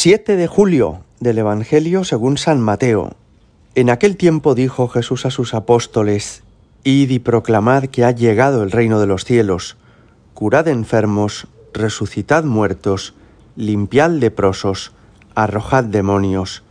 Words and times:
7 0.00 0.36
de 0.36 0.46
julio 0.46 1.00
del 1.18 1.38
Evangelio 1.38 2.04
según 2.04 2.38
San 2.38 2.60
Mateo. 2.60 3.16
En 3.74 3.90
aquel 3.90 4.16
tiempo 4.16 4.54
dijo 4.54 4.86
Jesús 4.86 5.26
a 5.26 5.32
sus 5.32 5.54
apóstoles, 5.54 6.44
Id 6.84 7.10
y 7.10 7.18
proclamad 7.18 7.86
que 7.86 8.04
ha 8.04 8.12
llegado 8.12 8.62
el 8.62 8.70
reino 8.70 9.00
de 9.00 9.08
los 9.08 9.24
cielos, 9.24 9.76
curad 10.34 10.68
enfermos, 10.68 11.48
resucitad 11.74 12.44
muertos, 12.44 13.14
limpiad 13.56 14.10
leprosos, 14.10 14.92
arrojad 15.34 15.82
demonios. 15.82 16.62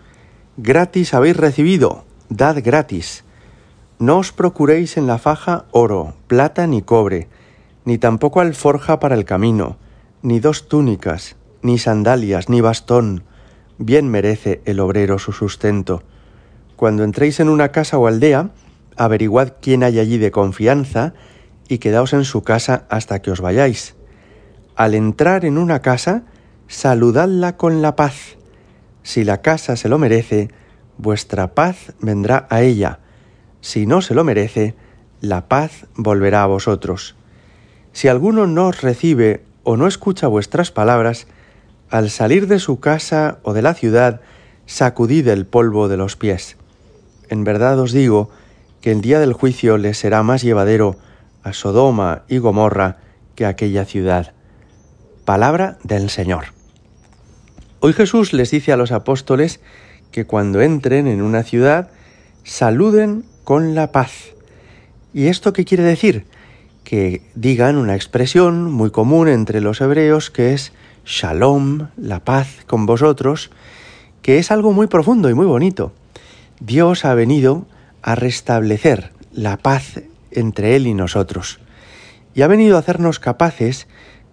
Gratis 0.56 1.14
habéis 1.14 1.36
recibido, 1.36 2.06
dad 2.30 2.60
gratis. 2.64 3.26
No 4.00 4.20
os 4.20 4.32
procuréis 4.32 4.96
en 4.96 5.06
la 5.06 5.18
faja 5.18 5.66
oro, 5.72 6.14
plata 6.28 6.66
ni 6.66 6.82
cobre, 6.82 7.28
ni 7.84 7.98
tampoco 7.98 8.40
alforja 8.40 9.02
para 9.02 9.16
el 9.16 9.26
camino, 9.26 9.76
ni 10.22 10.40
dos 10.40 10.70
túnicas, 10.70 11.36
ni 11.62 11.78
sandalias, 11.78 12.50
ni 12.50 12.62
bastón, 12.62 13.24
bien 13.78 14.10
merece 14.10 14.62
el 14.66 14.80
obrero 14.80 15.20
su 15.20 15.32
sustento. 15.32 16.04
Cuando 16.76 17.04
entréis 17.04 17.40
en 17.40 17.50
una 17.50 17.72
casa 17.72 17.98
o 17.98 18.08
aldea, 18.08 18.52
averiguad 18.96 19.54
quién 19.62 19.84
hay 19.84 20.00
allí 20.00 20.18
de 20.18 20.32
confianza 20.32 21.14
y 21.68 21.80
quedaos 21.80 22.14
en 22.14 22.24
su 22.24 22.44
casa 22.44 22.86
hasta 22.90 23.22
que 23.22 23.32
os 23.32 23.42
vayáis. 23.42 23.96
Al 24.76 24.94
entrar 24.94 25.46
en 25.46 25.58
una 25.58 25.82
casa, 25.82 26.24
saludadla 26.68 27.58
con 27.58 27.82
la 27.82 27.96
paz. 27.96 28.38
Si 29.04 29.24
la 29.24 29.42
casa 29.42 29.76
se 29.76 29.90
lo 29.90 29.98
merece, 29.98 30.50
vuestra 30.98 31.56
paz 31.56 31.94
vendrá 32.00 32.48
a 32.50 32.62
ella. 32.62 33.00
Si 33.62 33.86
no 33.86 34.02
se 34.02 34.14
lo 34.14 34.24
merece, 34.24 34.76
la 35.22 35.48
paz 35.48 35.88
volverá 35.96 36.44
a 36.44 36.48
vosotros. 36.48 37.16
Si 37.92 38.08
alguno 38.08 38.46
no 38.46 38.68
os 38.68 38.82
recibe 38.82 39.44
o 39.64 39.78
no 39.78 39.88
escucha 39.88 40.28
vuestras 40.28 40.72
palabras, 40.72 41.28
al 41.90 42.10
salir 42.10 42.48
de 42.48 42.60
su 42.60 42.80
casa 42.80 43.40
o 43.44 43.54
de 43.54 43.62
la 43.62 43.74
ciudad, 43.74 44.22
sacudid 44.66 45.28
el 45.28 45.46
polvo 45.46 45.88
de 45.88 45.98
los 45.98 46.16
pies. 46.16 46.58
En 47.30 47.44
verdad 47.44 47.80
os 47.80 47.92
digo 47.92 48.30
que 48.82 48.92
el 48.92 49.02
día 49.02 49.20
del 49.20 49.34
juicio 49.34 49.78
les 49.78 49.98
será 49.98 50.24
más 50.24 50.42
llevadero 50.42 50.98
a 51.44 51.54
Sodoma 51.54 52.24
y 52.28 52.38
Gomorra 52.38 52.98
que 53.36 53.46
a 53.46 53.50
aquella 53.50 53.86
ciudad. 53.86 54.34
Palabra 55.26 55.78
del 55.84 56.10
Señor. 56.10 56.46
Hoy 57.80 57.94
Jesús 57.94 58.34
les 58.34 58.52
dice 58.52 58.72
a 58.72 58.78
los 58.78 58.92
apóstoles 58.92 59.60
que 60.12 60.26
cuando 60.26 60.62
entren 60.62 61.08
en 61.08 61.22
una 61.22 61.44
ciudad 61.44 61.92
saluden 62.44 63.24
con 63.44 63.76
la 63.76 63.92
paz. 63.92 64.34
¿Y 65.14 65.28
esto 65.28 65.54
qué 65.54 65.64
quiere 65.64 65.84
decir? 65.84 66.26
Que 66.84 67.22
digan 67.36 67.78
una 67.78 67.96
expresión 67.96 68.72
muy 68.72 68.92
común 68.92 69.28
entre 69.28 69.62
los 69.62 69.80
hebreos 69.82 70.32
que 70.32 70.54
es 70.54 70.74
shalom, 71.08 71.88
la 71.96 72.20
paz 72.20 72.66
con 72.68 72.86
vosotros, 72.86 73.50
que 74.22 74.40
es 74.40 74.52
algo 74.52 74.74
muy 74.74 74.88
profundo 74.88 75.30
y 75.30 75.34
muy 75.34 75.46
bonito. 75.46 75.94
Dios 76.60 77.06
ha 77.06 77.16
venido 77.16 77.66
a 78.02 78.16
restablecer 78.16 79.14
la 79.32 79.58
paz 79.58 80.02
entre 80.32 80.76
Él 80.76 80.86
y 80.86 80.94
nosotros. 80.94 81.60
Y 82.36 82.42
ha 82.42 82.48
venido 82.48 82.76
a 82.76 82.80
hacernos 82.80 83.20
capaces 83.20 83.88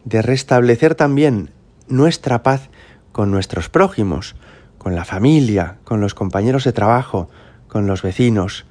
de 0.04 0.20
restablecer 0.20 0.96
también 0.96 1.50
nuestra 1.86 2.42
paz 2.42 2.68
con 3.12 3.30
nuestros 3.30 3.68
prójimos, 3.68 4.34
con 4.76 4.96
la 4.96 5.04
familia, 5.04 5.78
con 5.84 6.00
los 6.00 6.14
compañeros 6.14 6.64
de 6.64 6.72
trabajo, 6.72 7.30
con 7.68 7.86
los 7.86 8.02
vecinos. 8.02 8.66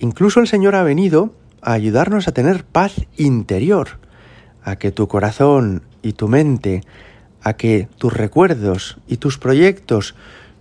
Incluso 0.00 0.40
el 0.40 0.48
Señor 0.48 0.74
ha 0.74 0.82
venido 0.82 1.32
a 1.62 1.72
ayudarnos 1.72 2.26
a 2.26 2.32
tener 2.32 2.64
paz 2.64 3.06
interior, 3.16 4.00
a 4.64 4.76
que 4.76 4.90
tu 4.90 5.06
corazón 5.06 5.82
y 6.02 6.14
tu 6.14 6.26
mente 6.26 6.82
a 7.42 7.54
que 7.54 7.88
tus 7.98 8.12
recuerdos 8.12 8.98
y 9.06 9.16
tus 9.16 9.38
proyectos 9.38 10.14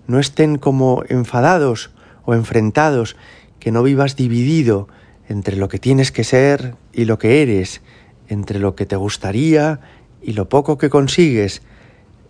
no 0.08 0.20
estén 0.20 0.58
como 0.58 1.04
enfadados 1.08 1.92
o 2.26 2.34
enfrentados, 2.34 3.16
que 3.60 3.72
no 3.72 3.84
vivas 3.84 4.16
dividido 4.16 4.88
entre 5.28 5.56
lo 5.58 5.68
que 5.68 5.80
tienes 5.80 6.12
que 6.12 6.24
ser 6.24 6.76
y 6.94 7.06
lo 7.06 7.20
que 7.20 7.42
eres, 7.42 7.82
entre 8.28 8.60
lo 8.60 8.76
que 8.76 8.86
te 8.86 8.96
gustaría 8.96 9.80
y 10.22 10.34
lo 10.34 10.50
poco 10.50 10.78
que 10.78 10.90
consigues. 10.90 11.62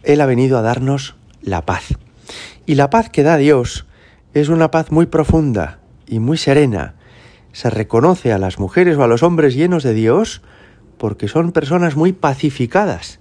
Él 0.03 0.21
ha 0.21 0.25
venido 0.25 0.57
a 0.57 0.61
darnos 0.61 1.15
la 1.41 1.65
paz. 1.65 1.93
Y 2.65 2.75
la 2.75 2.89
paz 2.89 3.09
que 3.09 3.23
da 3.23 3.37
Dios 3.37 3.85
es 4.33 4.49
una 4.49 4.71
paz 4.71 4.91
muy 4.91 5.05
profunda 5.05 5.79
y 6.07 6.19
muy 6.19 6.37
serena. 6.37 6.95
Se 7.51 7.69
reconoce 7.69 8.31
a 8.33 8.37
las 8.37 8.59
mujeres 8.59 8.97
o 8.97 9.03
a 9.03 9.07
los 9.07 9.23
hombres 9.23 9.55
llenos 9.55 9.83
de 9.83 9.93
Dios 9.93 10.41
porque 10.97 11.27
son 11.27 11.51
personas 11.51 11.95
muy 11.95 12.11
pacificadas 12.13 13.19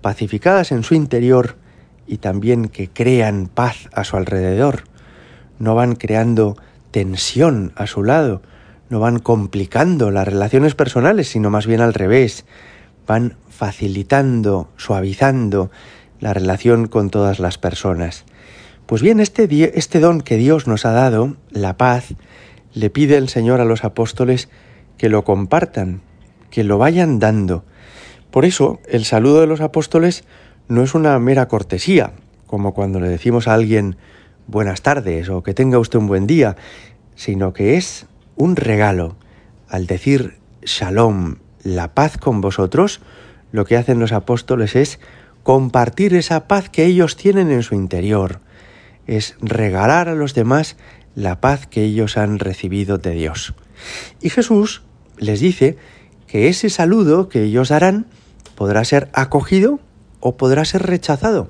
pacificadas 0.00 0.72
en 0.72 0.82
su 0.82 0.94
interior 0.94 1.56
y 2.06 2.18
también 2.18 2.68
que 2.68 2.88
crean 2.88 3.46
paz 3.46 3.88
a 3.92 4.04
su 4.04 4.16
alrededor. 4.16 4.84
No 5.58 5.74
van 5.74 5.94
creando 5.94 6.56
tensión 6.90 7.72
a 7.76 7.86
su 7.86 8.02
lado, 8.02 8.42
no 8.88 8.98
van 9.00 9.18
complicando 9.18 10.10
las 10.10 10.26
relaciones 10.26 10.74
personales, 10.74 11.28
sino 11.28 11.50
más 11.50 11.66
bien 11.66 11.80
al 11.80 11.94
revés, 11.94 12.44
van 13.06 13.36
facilitando, 13.48 14.68
suavizando 14.76 15.70
la 16.18 16.32
relación 16.34 16.88
con 16.88 17.10
todas 17.10 17.38
las 17.38 17.58
personas. 17.58 18.24
Pues 18.86 19.02
bien, 19.02 19.20
este, 19.20 19.48
este 19.78 20.00
don 20.00 20.20
que 20.20 20.36
Dios 20.36 20.66
nos 20.66 20.84
ha 20.84 20.90
dado, 20.90 21.36
la 21.50 21.76
paz, 21.76 22.14
le 22.74 22.90
pide 22.90 23.16
el 23.16 23.28
Señor 23.28 23.60
a 23.60 23.64
los 23.64 23.84
apóstoles 23.84 24.48
que 24.98 25.08
lo 25.08 25.24
compartan, 25.24 26.00
que 26.50 26.64
lo 26.64 26.78
vayan 26.78 27.20
dando, 27.20 27.64
por 28.30 28.44
eso, 28.44 28.80
el 28.88 29.04
saludo 29.04 29.40
de 29.40 29.46
los 29.46 29.60
apóstoles 29.60 30.24
no 30.68 30.82
es 30.82 30.94
una 30.94 31.18
mera 31.18 31.48
cortesía, 31.48 32.12
como 32.46 32.74
cuando 32.74 33.00
le 33.00 33.08
decimos 33.08 33.48
a 33.48 33.54
alguien 33.54 33.96
buenas 34.46 34.82
tardes 34.82 35.28
o 35.28 35.42
que 35.42 35.54
tenga 35.54 35.78
usted 35.78 35.98
un 35.98 36.06
buen 36.06 36.26
día, 36.26 36.56
sino 37.14 37.52
que 37.52 37.76
es 37.76 38.06
un 38.36 38.56
regalo. 38.56 39.16
Al 39.68 39.86
decir 39.86 40.38
shalom, 40.62 41.36
la 41.62 41.94
paz 41.94 42.18
con 42.18 42.40
vosotros, 42.40 43.00
lo 43.52 43.64
que 43.64 43.76
hacen 43.76 43.98
los 43.98 44.12
apóstoles 44.12 44.76
es 44.76 45.00
compartir 45.42 46.14
esa 46.14 46.46
paz 46.46 46.68
que 46.68 46.84
ellos 46.84 47.16
tienen 47.16 47.50
en 47.50 47.62
su 47.62 47.74
interior, 47.74 48.40
es 49.06 49.36
regalar 49.40 50.08
a 50.08 50.14
los 50.14 50.34
demás 50.34 50.76
la 51.14 51.40
paz 51.40 51.66
que 51.66 51.82
ellos 51.82 52.16
han 52.16 52.38
recibido 52.38 52.98
de 52.98 53.12
Dios. 53.12 53.54
Y 54.20 54.30
Jesús 54.30 54.82
les 55.18 55.40
dice 55.40 55.76
que 56.26 56.48
ese 56.48 56.70
saludo 56.70 57.28
que 57.28 57.42
ellos 57.42 57.70
darán 57.70 58.06
podrá 58.60 58.84
ser 58.84 59.08
acogido 59.14 59.80
o 60.20 60.36
podrá 60.36 60.66
ser 60.66 60.82
rechazado. 60.82 61.48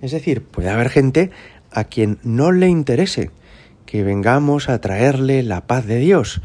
Es 0.00 0.12
decir, 0.12 0.44
puede 0.44 0.70
haber 0.70 0.90
gente 0.90 1.32
a 1.72 1.82
quien 1.82 2.20
no 2.22 2.52
le 2.52 2.68
interese 2.68 3.32
que 3.84 4.04
vengamos 4.04 4.68
a 4.68 4.80
traerle 4.80 5.42
la 5.42 5.66
paz 5.66 5.86
de 5.86 5.98
Dios, 5.98 6.42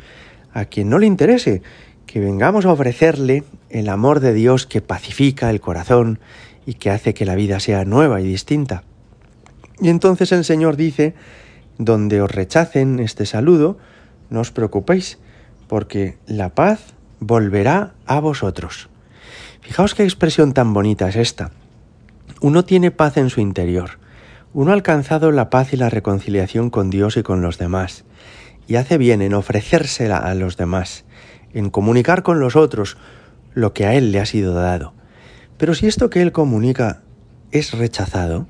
a 0.54 0.66
quien 0.66 0.90
no 0.90 0.98
le 0.98 1.06
interese 1.06 1.62
que 2.08 2.20
vengamos 2.20 2.66
a 2.66 2.72
ofrecerle 2.72 3.44
el 3.70 3.90
amor 3.90 4.22
de 4.22 4.34
Dios 4.34 4.66
que 4.66 4.82
pacifica 4.82 5.52
el 5.52 5.62
corazón 5.62 6.18
y 6.66 6.74
que 6.74 6.90
hace 6.90 7.14
que 7.14 7.26
la 7.28 7.36
vida 7.36 7.60
sea 7.60 7.86
nueva 7.86 8.22
y 8.22 8.24
distinta. 8.24 8.82
Y 9.80 9.90
entonces 9.90 10.32
el 10.32 10.46
Señor 10.46 10.78
dice, 10.78 11.14
donde 11.78 12.24
os 12.24 12.32
rechacen 12.32 12.98
este 12.98 13.28
saludo, 13.28 13.78
no 14.32 14.40
os 14.40 14.50
preocupéis, 14.50 15.20
porque 15.68 16.18
la 16.26 16.56
paz 16.56 16.96
volverá 17.20 17.94
a 18.08 18.20
vosotros. 18.20 18.90
Fijaos 19.62 19.94
qué 19.94 20.04
expresión 20.04 20.54
tan 20.54 20.74
bonita 20.74 21.08
es 21.08 21.16
esta. 21.16 21.52
Uno 22.42 22.66
tiene 22.66 22.90
paz 22.90 23.18
en 23.18 23.30
su 23.30 23.42
interior. 23.42 24.00
Uno 24.54 24.72
ha 24.72 24.74
alcanzado 24.74 25.32
la 25.32 25.50
paz 25.50 25.72
y 25.74 25.78
la 25.78 25.90
reconciliación 25.90 26.72
con 26.72 26.90
Dios 26.90 27.16
y 27.16 27.24
con 27.24 27.42
los 27.42 27.60
demás. 27.60 28.04
Y 28.68 28.76
hace 28.76 28.98
bien 28.98 29.22
en 29.22 29.36
ofrecérsela 29.36 30.18
a 30.18 30.34
los 30.34 30.58
demás, 30.58 31.06
en 31.54 31.70
comunicar 31.70 32.24
con 32.24 32.40
los 32.40 32.56
otros 32.56 32.98
lo 33.54 33.74
que 33.74 33.86
a 33.86 33.94
Él 33.94 34.12
le 34.12 34.20
ha 34.20 34.26
sido 34.26 34.54
dado. 34.54 34.94
Pero 35.58 35.76
si 35.76 35.88
esto 35.88 36.10
que 36.10 36.22
Él 36.22 36.32
comunica 36.32 37.04
es 37.52 37.72
rechazado, 37.72 38.48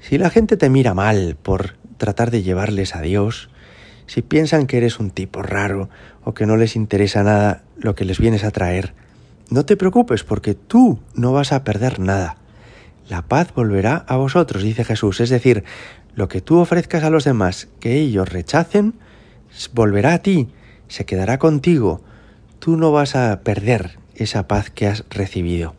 si 0.00 0.16
la 0.16 0.30
gente 0.30 0.56
te 0.56 0.70
mira 0.70 0.94
mal 0.94 1.36
por 1.40 1.76
tratar 1.98 2.30
de 2.30 2.42
llevarles 2.42 2.96
a 2.96 3.02
Dios, 3.02 3.50
si 4.06 4.22
piensan 4.22 4.66
que 4.66 4.78
eres 4.78 4.98
un 4.98 5.10
tipo 5.10 5.42
raro 5.42 5.90
o 6.24 6.32
que 6.32 6.46
no 6.46 6.56
les 6.56 6.74
interesa 6.74 7.22
nada 7.22 7.64
lo 7.76 7.94
que 7.94 8.06
les 8.06 8.18
vienes 8.18 8.44
a 8.44 8.50
traer, 8.50 8.94
no 9.50 9.64
te 9.64 9.76
preocupes 9.76 10.24
porque 10.24 10.54
tú 10.54 10.98
no 11.14 11.32
vas 11.32 11.52
a 11.52 11.64
perder 11.64 11.98
nada. 12.00 12.36
La 13.08 13.22
paz 13.22 13.52
volverá 13.54 14.04
a 14.06 14.16
vosotros, 14.16 14.62
dice 14.62 14.84
Jesús. 14.84 15.20
Es 15.20 15.30
decir, 15.30 15.64
lo 16.14 16.28
que 16.28 16.40
tú 16.40 16.58
ofrezcas 16.58 17.04
a 17.04 17.10
los 17.10 17.24
demás 17.24 17.68
que 17.80 17.94
ellos 17.94 18.28
rechacen, 18.28 18.94
volverá 19.72 20.14
a 20.14 20.18
ti, 20.18 20.48
se 20.88 21.06
quedará 21.06 21.38
contigo. 21.38 22.02
Tú 22.58 22.76
no 22.76 22.92
vas 22.92 23.16
a 23.16 23.40
perder 23.40 23.98
esa 24.14 24.48
paz 24.48 24.70
que 24.70 24.86
has 24.86 25.04
recibido. 25.10 25.74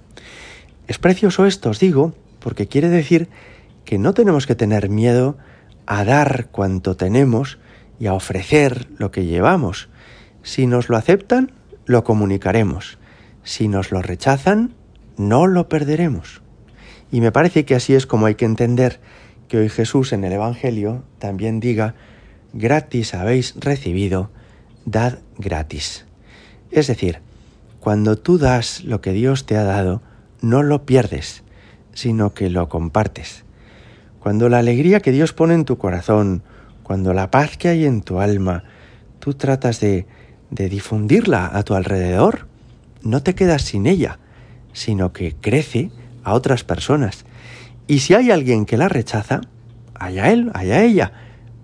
Es 0.88 0.98
precioso 0.98 1.46
esto, 1.46 1.70
os 1.70 1.80
digo, 1.80 2.14
porque 2.40 2.68
quiere 2.68 2.90
decir 2.90 3.30
que 3.86 3.98
no 3.98 4.14
tenemos 4.14 4.48
que 4.48 4.56
tener 4.56 4.90
miedo 4.90 5.38
a 5.86 6.04
dar 6.04 6.48
cuanto 6.52 6.96
tenemos 6.96 7.60
y 8.00 8.08
a 8.08 8.14
ofrecer 8.14 8.88
lo 8.98 9.12
que 9.12 9.26
llevamos. 9.26 9.90
Si 10.42 10.68
nos 10.68 10.90
lo 10.90 10.98
aceptan, 10.98 11.52
lo 11.86 12.04
comunicaremos. 12.04 12.99
Si 13.50 13.68
nos 13.68 13.92
lo 13.92 14.04
rechazan, 14.04 14.76
no 15.18 15.48
lo 15.48 15.70
perderemos. 15.70 16.44
Y 17.12 17.20
me 17.20 17.32
parece 17.32 17.66
que 17.66 17.74
así 17.74 17.96
es 17.96 18.06
como 18.06 18.28
hay 18.28 18.36
que 18.36 18.46
entender 18.46 19.00
que 19.48 19.58
hoy 19.58 19.70
Jesús 19.70 20.14
en 20.14 20.24
el 20.24 20.34
Evangelio 20.34 21.04
también 21.18 21.60
diga, 21.60 21.96
gratis 22.54 23.16
habéis 23.16 23.56
recibido, 23.58 24.30
dad 24.86 25.18
gratis. 25.40 26.06
Es 26.70 26.86
decir, 26.86 27.22
cuando 27.80 28.20
tú 28.20 28.38
das 28.38 28.84
lo 28.84 29.02
que 29.02 29.14
Dios 29.14 29.48
te 29.48 29.58
ha 29.58 29.64
dado, 29.64 30.04
no 30.42 30.62
lo 30.62 30.86
pierdes, 30.86 31.42
sino 31.96 32.36
que 32.36 32.52
lo 32.52 32.70
compartes. 32.70 33.46
Cuando 34.20 34.48
la 34.50 34.60
alegría 34.60 35.00
que 35.00 35.12
Dios 35.12 35.34
pone 35.34 35.56
en 35.56 35.66
tu 35.66 35.80
corazón, 35.80 36.44
cuando 36.84 37.16
la 37.16 37.32
paz 37.32 37.58
que 37.58 37.70
hay 37.70 37.86
en 37.86 38.04
tu 38.04 38.20
alma, 38.20 38.64
tú 39.18 39.34
tratas 39.34 39.80
de, 39.80 40.06
de 40.52 40.70
difundirla 40.70 41.50
a 41.52 41.64
tu 41.64 41.74
alrededor, 41.74 42.49
no 43.02 43.24
te 43.24 43.36
quedas 43.36 43.64
sin 43.64 43.88
ella, 43.88 44.20
sino 44.74 45.14
que 45.14 45.36
crece 45.36 45.92
a 46.24 46.34
otras 46.34 46.64
personas. 46.64 47.26
Y 47.88 48.00
si 48.00 48.14
hay 48.14 48.32
alguien 48.32 48.66
que 48.66 48.78
la 48.78 48.90
rechaza, 48.90 49.42
allá 49.96 50.32
él, 50.32 50.52
allá 50.54 50.84
ella, 50.84 51.12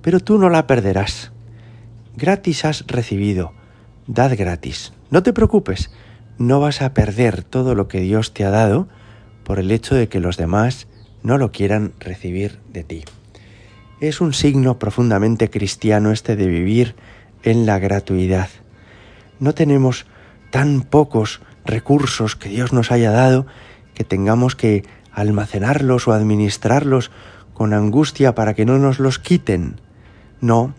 pero 0.01 0.19
tú 0.19 0.37
no 0.37 0.49
la 0.49 0.67
perderás. 0.67 1.31
Gratis 2.15 2.65
has 2.65 2.87
recibido, 2.87 3.53
dad 4.07 4.35
gratis. 4.37 4.93
No 5.09 5.23
te 5.23 5.33
preocupes, 5.33 5.91
no 6.37 6.59
vas 6.59 6.81
a 6.81 6.93
perder 6.93 7.43
todo 7.43 7.75
lo 7.75 7.87
que 7.87 8.01
Dios 8.01 8.33
te 8.33 8.45
ha 8.45 8.49
dado 8.49 8.87
por 9.43 9.59
el 9.59 9.71
hecho 9.71 9.95
de 9.95 10.07
que 10.07 10.19
los 10.19 10.37
demás 10.37 10.87
no 11.23 11.37
lo 11.37 11.51
quieran 11.51 11.93
recibir 11.99 12.59
de 12.71 12.83
ti. 12.83 13.03
Es 13.99 14.21
un 14.21 14.33
signo 14.33 14.77
profundamente 14.77 15.49
cristiano 15.49 16.11
este 16.11 16.35
de 16.35 16.47
vivir 16.47 16.95
en 17.43 17.65
la 17.65 17.79
gratuidad. 17.79 18.49
No 19.39 19.53
tenemos 19.53 20.05
tan 20.51 20.81
pocos 20.81 21.41
recursos 21.65 22.35
que 22.35 22.49
Dios 22.49 22.73
nos 22.73 22.91
haya 22.91 23.11
dado 23.11 23.45
que 23.93 24.03
tengamos 24.03 24.55
que 24.55 24.83
almacenarlos 25.11 26.07
o 26.07 26.13
administrarlos 26.13 27.11
con 27.53 27.73
angustia 27.73 28.35
para 28.35 28.53
que 28.53 28.65
no 28.65 28.77
nos 28.77 28.99
los 28.99 29.17
quiten. 29.17 29.79
No, 30.41 30.73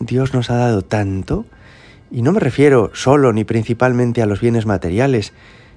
Dios 0.00 0.34
nos 0.34 0.50
ha 0.50 0.56
dado 0.56 0.82
tanto 0.82 1.46
y 2.10 2.22
no 2.22 2.32
me 2.32 2.40
refiero 2.40 2.90
solo 2.94 3.32
ni 3.32 3.44
principalmente 3.44 4.22
a 4.22 4.26
los 4.26 4.40
bienes 4.40 4.66
materiales, 4.66 5.32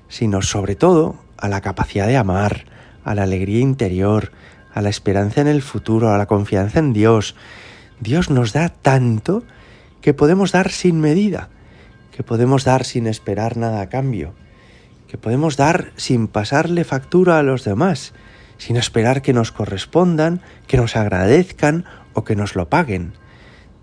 sino 0.10 0.42
sobre 0.42 0.76
todo 0.76 1.16
a 1.38 1.48
la 1.48 1.62
capacidad 1.62 2.08
de 2.08 2.18
amar, 2.18 2.66
a 3.04 3.16
la 3.16 3.24
alegría 3.24 3.60
interior, 3.60 4.32
a 4.74 4.82
la 4.82 4.90
esperanza 4.90 5.42
en 5.42 5.48
el 5.48 5.62
futuro, 5.62 6.12
a 6.12 6.18
la 6.18 6.26
confianza 6.26 6.80
en 6.80 6.94
Dios. 6.94 7.36
Dios 8.00 8.30
nos 8.30 8.54
da 8.54 8.70
tanto 8.70 9.44
que 10.02 10.14
podemos 10.14 10.52
dar 10.52 10.72
sin 10.72 11.00
medida, 11.00 11.50
que 12.22 12.28
podemos 12.28 12.66
dar 12.66 12.86
sin 12.86 13.08
esperar 13.08 13.58
nada 13.58 13.82
a 13.82 13.90
cambio, 13.90 14.36
que 15.08 15.18
podemos 15.18 15.58
dar 15.58 15.92
sin 15.96 16.28
pasarle 16.28 16.84
factura 16.84 17.40
a 17.40 17.42
los 17.42 17.64
demás, 17.64 18.14
sin 18.60 18.76
esperar 18.76 19.24
que 19.24 19.34
nos 19.34 19.52
correspondan, 19.52 20.40
que 20.68 20.78
nos 20.78 20.96
agradezcan 20.96 21.84
o 22.14 22.24
que 22.24 22.36
nos 22.36 22.56
lo 22.56 22.70
paguen. 22.70 23.14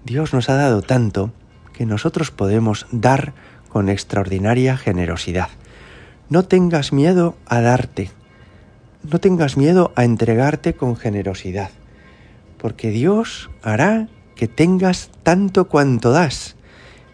Dios 0.05 0.33
nos 0.33 0.49
ha 0.51 0.55
dado 0.55 0.83
tanto 0.83 1.33
que 1.73 1.85
nosotros 1.85 2.31
podemos 2.31 2.87
dar 2.93 3.35
con 3.69 3.89
extraordinaria 3.89 4.77
generosidad. 4.77 5.49
No 6.29 6.45
tengas 6.45 6.93
miedo 6.93 7.35
a 7.45 7.61
darte, 7.61 8.13
no 9.03 9.19
tengas 9.19 9.57
miedo 9.57 9.91
a 9.97 10.05
entregarte 10.05 10.75
con 10.75 10.95
generosidad, 10.95 11.71
porque 12.57 12.91
Dios 12.91 13.51
hará 13.65 14.07
que 14.37 14.47
tengas 14.47 15.11
tanto 15.25 15.67
cuanto 15.67 16.13
das, 16.13 16.55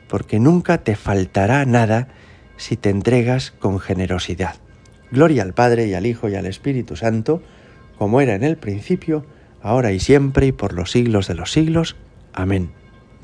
porque 0.08 0.38
nunca 0.38 0.78
te 0.78 0.96
faltará 0.96 1.64
nada 1.64 2.08
si 2.56 2.76
te 2.76 2.90
entregas 2.90 3.50
con 3.50 3.80
generosidad. 3.80 4.56
Gloria 5.10 5.42
al 5.42 5.54
Padre 5.54 5.86
y 5.86 5.94
al 5.94 6.06
Hijo 6.06 6.28
y 6.28 6.34
al 6.34 6.46
Espíritu 6.46 6.96
Santo, 6.96 7.42
como 7.98 8.20
era 8.20 8.34
en 8.34 8.44
el 8.44 8.56
principio, 8.56 9.24
ahora 9.62 9.92
y 9.92 10.00
siempre 10.00 10.46
y 10.46 10.52
por 10.52 10.72
los 10.72 10.90
siglos 10.90 11.28
de 11.28 11.34
los 11.34 11.52
siglos. 11.52 11.96
Amén. 12.32 12.83